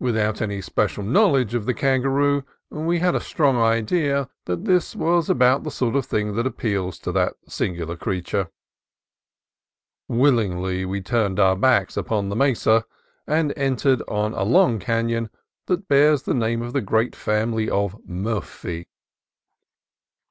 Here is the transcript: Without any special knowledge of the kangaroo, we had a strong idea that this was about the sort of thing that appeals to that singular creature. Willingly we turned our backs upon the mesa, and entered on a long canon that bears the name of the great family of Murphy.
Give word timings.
Without 0.00 0.40
any 0.40 0.62
special 0.62 1.04
knowledge 1.04 1.52
of 1.52 1.66
the 1.66 1.74
kangaroo, 1.74 2.42
we 2.70 3.00
had 3.00 3.14
a 3.14 3.20
strong 3.20 3.58
idea 3.58 4.30
that 4.46 4.64
this 4.64 4.96
was 4.96 5.28
about 5.28 5.62
the 5.62 5.70
sort 5.70 5.94
of 5.94 6.06
thing 6.06 6.34
that 6.36 6.46
appeals 6.46 6.98
to 6.98 7.12
that 7.12 7.34
singular 7.46 7.94
creature. 7.94 8.48
Willingly 10.08 10.86
we 10.86 11.02
turned 11.02 11.38
our 11.38 11.54
backs 11.54 11.98
upon 11.98 12.30
the 12.30 12.36
mesa, 12.36 12.86
and 13.26 13.52
entered 13.58 14.00
on 14.08 14.32
a 14.32 14.42
long 14.42 14.78
canon 14.78 15.28
that 15.66 15.86
bears 15.86 16.22
the 16.22 16.32
name 16.32 16.62
of 16.62 16.72
the 16.72 16.80
great 16.80 17.14
family 17.14 17.68
of 17.68 17.94
Murphy. 18.06 18.88